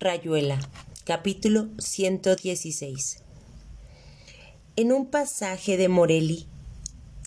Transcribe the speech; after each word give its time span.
Rayuela, 0.00 0.58
capítulo 1.04 1.68
116. 1.78 3.18
En 4.74 4.92
un 4.92 5.06
pasaje 5.06 5.76
de 5.76 5.88
Morelli, 5.88 6.46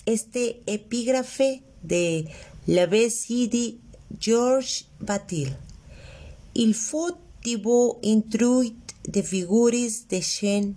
este 0.06 0.62
epígrafe 0.66 1.64
de 1.82 2.28
La 2.66 2.86
Bessie 2.86 3.80
Georges 4.20 4.86
Batil. 5.00 5.56
Il 6.54 6.76
faut 6.76 7.18
thibaut 7.42 8.00
intruit 8.04 8.76
de 9.08 9.24
figuris 9.24 10.06
de 10.10 10.22
chen 10.22 10.76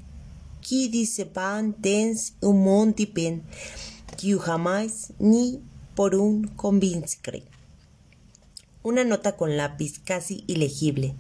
qui 0.61 0.89
disepan 0.89 1.75
dens 1.77 2.35
un 2.41 2.63
monde 2.63 2.95
dipen, 2.95 3.43
qui 4.17 4.39
jamás 4.39 5.13
ni 5.19 5.61
por 5.97 6.15
un 6.15 6.47
convincre. 6.55 7.43
Una 8.85 9.03
nota 9.03 9.37
con 9.37 9.57
lápiz 9.57 9.99
casi 9.99 10.45
ilegible. 10.47 11.17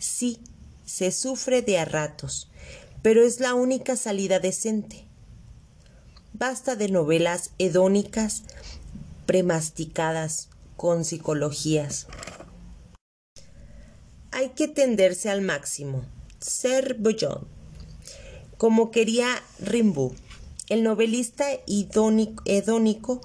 Sí, 0.00 0.40
se 0.86 1.12
sufre 1.12 1.60
de 1.60 1.78
a 1.78 1.84
ratos, 1.84 2.48
pero 3.02 3.22
es 3.22 3.38
la 3.38 3.52
única 3.52 3.96
salida 3.96 4.40
decente. 4.40 5.04
Basta 6.32 6.74
de 6.74 6.88
novelas 6.88 7.50
hedónicas, 7.58 8.44
premasticadas, 9.26 10.48
con 10.78 11.04
psicologías. 11.04 12.06
Hay 14.30 14.48
que 14.50 14.68
tenderse 14.68 15.28
al 15.28 15.42
máximo, 15.42 16.06
ser 16.40 16.94
bollón. 16.94 17.46
Como 18.56 18.90
quería 18.90 19.42
Rimbaud, 19.58 20.14
el 20.70 20.82
novelista 20.82 21.44
hedónico 21.66 23.20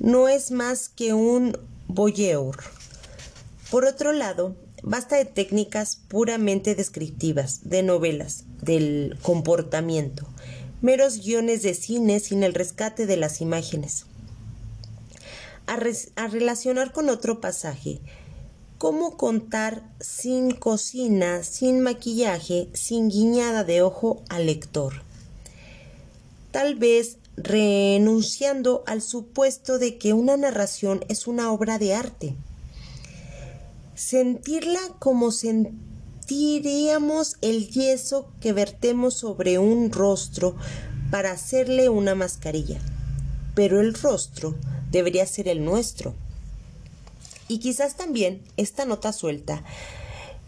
no 0.00 0.26
es 0.26 0.50
más 0.50 0.88
que 0.88 1.14
un 1.14 1.56
voyeur 1.86 2.56
por 3.70 3.84
otro 3.84 4.12
lado, 4.12 4.56
basta 4.82 5.16
de 5.16 5.24
técnicas 5.24 5.96
puramente 6.08 6.74
descriptivas, 6.74 7.60
de 7.64 7.82
novelas, 7.82 8.44
del 8.62 9.18
comportamiento, 9.22 10.26
meros 10.80 11.18
guiones 11.18 11.62
de 11.62 11.74
cine 11.74 12.20
sin 12.20 12.42
el 12.42 12.54
rescate 12.54 13.06
de 13.06 13.16
las 13.16 13.40
imágenes. 13.40 14.06
A, 15.66 16.26
relacionar 16.26 16.92
con 16.92 17.08
otro 17.10 17.40
pasaje, 17.40 18.00
cómo 18.78 19.16
contar 19.16 19.82
sin 20.00 20.50
cocina, 20.50 21.44
sin 21.44 21.80
maquillaje, 21.80 22.68
sin 22.72 23.08
guiñada 23.08 23.62
de 23.62 23.82
ojo 23.82 24.22
al 24.28 24.46
lector. 24.46 24.94
Tal 26.50 26.74
vez 26.74 27.18
renunciando 27.36 28.82
al 28.86 29.00
supuesto 29.00 29.78
de 29.78 29.96
que 29.96 30.12
una 30.12 30.36
narración 30.36 31.04
es 31.08 31.28
una 31.28 31.52
obra 31.52 31.78
de 31.78 31.94
arte 31.94 32.34
sentirla 34.00 34.80
como 34.98 35.30
sentiríamos 35.30 35.76
el 37.42 37.68
yeso 37.68 38.32
que 38.40 38.54
vertemos 38.54 39.12
sobre 39.12 39.58
un 39.58 39.92
rostro 39.92 40.56
para 41.10 41.32
hacerle 41.32 41.90
una 41.90 42.14
mascarilla. 42.14 42.80
Pero 43.54 43.78
el 43.78 43.92
rostro 43.92 44.54
debería 44.90 45.26
ser 45.26 45.48
el 45.48 45.62
nuestro. 45.66 46.14
Y 47.46 47.58
quizás 47.58 47.98
también 47.98 48.40
esta 48.56 48.86
nota 48.86 49.12
suelta, 49.12 49.64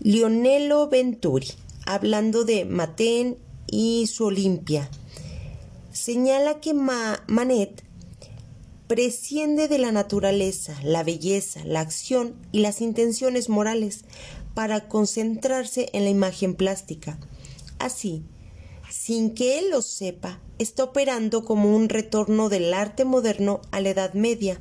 Lionello 0.01 0.89
Venturi, 0.89 1.49
hablando 1.85 2.45
de 2.45 2.65
Maten 2.65 3.37
y 3.67 4.07
su 4.07 4.25
Olimpia, 4.25 4.89
señala 5.93 6.59
que 6.61 6.73
Manet 6.73 7.85
presciende 8.93 9.69
de 9.69 9.79
la 9.79 9.91
naturaleza, 9.91 10.79
la 10.85 11.03
belleza, 11.03 11.65
la 11.65 11.81
acción 11.81 12.35
y 12.53 12.61
las 12.61 12.83
intenciones 12.83 13.49
morales 13.49 14.05
para 14.53 14.87
concentrarse 14.87 15.89
en 15.95 16.05
la 16.05 16.11
imagen 16.11 16.55
plástica. 16.55 17.19
Así, 17.79 18.23
sin 18.91 19.33
que 19.33 19.59
él 19.59 19.71
lo 19.71 19.81
sepa, 19.81 20.43
está 20.59 20.85
operando 20.85 21.43
como 21.43 21.75
un 21.75 21.89
retorno 21.89 22.51
del 22.51 22.75
arte 22.75 23.07
moderno 23.07 23.63
a 23.71 23.81
la 23.81 23.89
Edad 23.89 24.13
Media. 24.13 24.61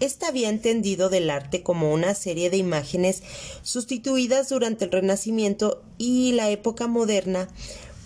Este 0.00 0.26
había 0.26 0.50
entendido 0.50 1.08
del 1.08 1.30
arte 1.30 1.62
como 1.62 1.94
una 1.94 2.12
serie 2.12 2.50
de 2.50 2.58
imágenes 2.58 3.22
sustituidas 3.62 4.50
durante 4.50 4.84
el 4.84 4.92
Renacimiento 4.92 5.82
y 5.96 6.32
la 6.32 6.50
época 6.50 6.88
moderna 6.88 7.48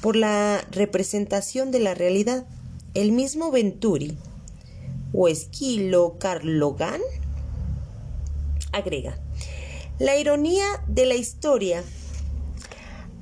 por 0.00 0.14
la 0.14 0.64
representación 0.70 1.72
de 1.72 1.80
la 1.80 1.94
realidad. 1.94 2.46
El 2.94 3.10
mismo 3.10 3.50
Venturi 3.50 4.16
o 5.22 5.28
Esquilo 5.28 6.16
Carlogan 6.18 7.02
agrega, 8.72 9.20
la 9.98 10.16
ironía 10.16 10.64
de 10.86 11.04
la 11.04 11.14
historia 11.14 11.84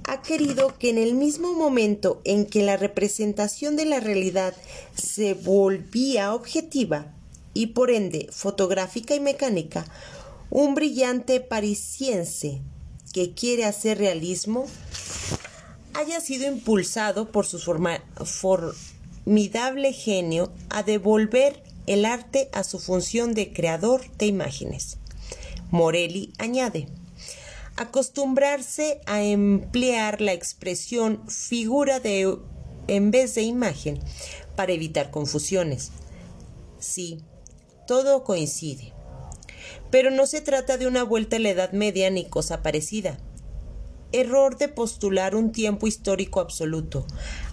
ha 0.05 0.23
querido 0.23 0.79
que 0.79 0.91
en 0.91 0.99
el 0.99 1.15
mismo 1.15 1.55
momento 1.55 2.21
en 2.23 2.47
que 2.47 2.63
la 2.63 2.77
representación 2.77 3.75
de 3.75 3.85
la 3.85 3.99
realidad 3.99 4.55
se 4.95 5.35
volvía 5.35 6.35
objetiva 6.35 7.13
y 7.53 7.67
por 7.67 7.91
ende 7.91 8.29
fotográfica 8.31 9.17
y 9.17 9.21
mecánica, 9.21 9.85
un 10.51 10.77
brillante 10.77 11.41
parisiense 11.41 12.63
que 13.13 13.35
quiere 13.35 13.65
hacer 13.65 13.99
realismo 13.99 14.67
haya 15.95 16.21
sido 16.21 16.47
impulsado 16.47 17.33
por 17.33 17.45
su 17.45 17.59
formidable 17.59 18.73
genio 19.93 20.53
a 20.71 20.85
devolver 20.85 21.67
el 21.89 22.05
arte 22.05 22.51
a 22.53 22.65
su 22.65 22.79
función 22.79 23.35
de 23.35 23.53
creador 23.53 24.03
de 24.19 24.27
imágenes. 24.27 24.99
Morelli 25.71 26.33
añade, 26.39 26.87
acostumbrarse 27.77 29.01
a 29.07 29.23
emplear 29.23 30.21
la 30.21 30.33
expresión 30.35 31.29
figura 31.29 31.99
de 31.99 32.37
en 32.89 33.11
vez 33.11 33.35
de 33.35 33.43
imagen 33.43 34.01
para 34.55 34.73
evitar 34.73 35.11
confusiones. 35.11 35.91
Sí, 36.79 37.21
todo 37.87 38.23
coincide. 38.23 38.93
Pero 39.91 40.11
no 40.11 40.27
se 40.27 40.41
trata 40.41 40.77
de 40.77 40.87
una 40.87 41.05
vuelta 41.05 41.37
a 41.37 41.39
la 41.39 41.51
Edad 41.51 41.73
Media 41.73 42.11
ni 42.11 42.29
cosa 42.29 42.63
parecida. 42.63 43.19
Error 44.13 44.59
de 44.59 44.69
postular 44.69 45.35
un 45.35 45.53
tiempo 45.53 45.87
histórico 45.87 46.41
absoluto. 46.41 47.07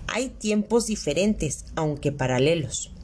Hay 0.08 0.30
tiempos 0.30 0.88
diferentes, 0.88 1.66
aunque 1.76 2.12
paralelos. 2.12 2.95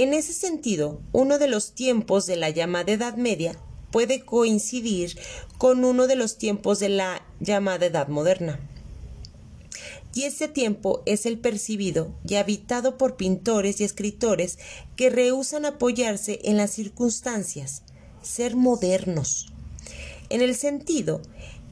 En 0.00 0.14
ese 0.14 0.32
sentido, 0.32 1.00
uno 1.10 1.40
de 1.40 1.48
los 1.48 1.72
tiempos 1.72 2.24
de 2.26 2.36
la 2.36 2.50
llamada 2.50 2.92
Edad 2.92 3.16
Media 3.16 3.58
puede 3.90 4.24
coincidir 4.24 5.18
con 5.58 5.84
uno 5.84 6.06
de 6.06 6.14
los 6.14 6.38
tiempos 6.38 6.78
de 6.78 6.88
la 6.88 7.26
llamada 7.40 7.86
Edad 7.86 8.06
Moderna. 8.06 8.60
Y 10.14 10.22
ese 10.22 10.46
tiempo 10.46 11.02
es 11.04 11.26
el 11.26 11.40
percibido 11.40 12.14
y 12.24 12.36
habitado 12.36 12.96
por 12.96 13.16
pintores 13.16 13.80
y 13.80 13.84
escritores 13.84 14.60
que 14.94 15.10
rehusan 15.10 15.64
apoyarse 15.64 16.38
en 16.44 16.58
las 16.58 16.70
circunstancias, 16.70 17.82
ser 18.22 18.54
modernos, 18.54 19.52
en 20.28 20.42
el 20.42 20.54
sentido 20.54 21.22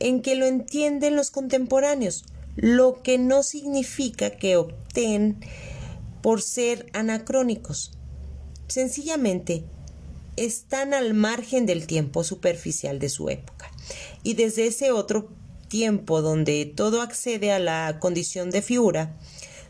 en 0.01 0.21
que 0.21 0.35
lo 0.35 0.47
entienden 0.47 1.15
los 1.15 1.31
contemporáneos, 1.31 2.25
lo 2.57 3.05
que 3.05 3.19
no 3.19 3.45
significa 3.45 4.31
que 4.31 4.57
opten 4.57 5.39
por 6.23 6.43
ser 6.43 6.91
anacrónicos. 6.93 7.93
Sencillamente, 8.69 9.65
están 10.37 10.93
al 10.95 11.15
margen 11.15 11.67
del 11.67 11.87
tiempo 11.87 12.25
superficial 12.25 12.99
de 12.99 13.09
su 13.09 13.29
época. 13.29 13.71
Y 14.23 14.35
desde 14.35 14.67
ese 14.67 14.93
otro 14.93 15.29
tiempo 15.69 16.23
donde 16.23 16.65
todo 16.67 17.03
accede 17.03 17.53
a 17.53 17.59
la 17.59 17.99
condición 18.01 18.51
de 18.51 18.63
figura, 18.63 19.17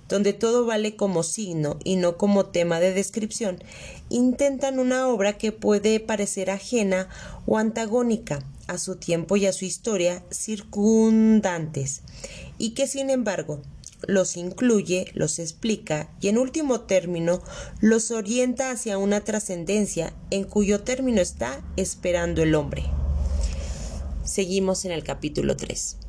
donde 0.09 0.33
todo 0.33 0.65
vale 0.67 0.97
como 0.97 1.23
signo 1.23 1.79
y 1.83 1.97
no 1.97 2.17
como 2.17 2.47
tema 2.47 2.81
de 2.81 2.93
descripción, 2.93 3.63
intentan 4.09 4.79
una 4.79 5.09
obra 5.09 5.37
que 5.37 5.53
puede 5.53 6.01
parecer 6.01 6.51
ajena 6.51 7.09
o 7.47 7.59
antagónica 7.59 8.45
a 8.67 8.79
su 8.79 8.97
tiempo 8.97 9.37
y 9.37 9.47
a 9.47 9.53
su 9.53 9.65
historia 9.65 10.23
circundantes, 10.31 12.03
y 12.59 12.71
que 12.71 12.87
sin 12.87 13.11
embargo 13.11 13.61
los 14.07 14.37
incluye, 14.37 15.11
los 15.15 15.39
explica 15.39 16.11
y 16.21 16.29
en 16.29 16.39
último 16.39 16.83
término 16.83 17.43
los 17.81 18.11
orienta 18.11 18.71
hacia 18.71 18.99
una 18.99 19.23
trascendencia 19.23 20.13
en 20.31 20.45
cuyo 20.45 20.83
término 20.83 21.21
está 21.21 21.61
esperando 21.77 22.43
el 22.43 22.55
hombre. 22.55 22.85
Seguimos 24.25 24.85
en 24.85 24.93
el 24.93 25.05
capítulo 25.05 25.57
3. 25.57 26.06